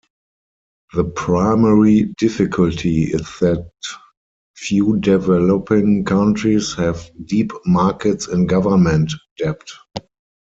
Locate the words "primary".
1.03-2.05